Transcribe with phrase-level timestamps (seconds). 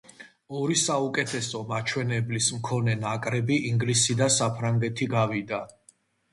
[0.59, 5.65] ორი საუკეთესო მაჩვენებლის მქონე ნაკრები, ინგლისი და საფრანგეთი, გავიდა.